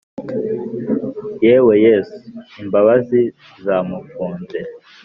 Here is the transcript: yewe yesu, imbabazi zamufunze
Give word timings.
yewe 1.43 1.73
yesu, 1.85 2.15
imbabazi 2.61 3.21
zamufunze 3.63 4.59